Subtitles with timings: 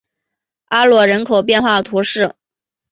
[0.69, 2.33] 阿罗人口变化图示